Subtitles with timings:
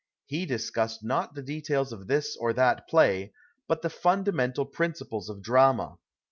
[0.25, 3.33] He discussed not the details of this or that play,
[3.67, 5.99] but the funda mental principles of drama.